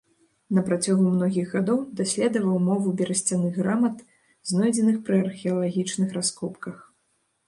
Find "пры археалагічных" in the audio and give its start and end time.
5.11-6.09